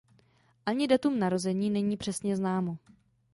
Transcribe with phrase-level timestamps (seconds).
[0.65, 2.77] Ani datum narození není přesně známo.